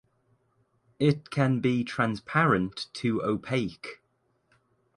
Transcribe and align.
It 0.97 1.29
can 1.29 1.59
be 1.59 1.83
transparent 1.83 2.87
to 2.93 3.21
opaque. 3.23 4.01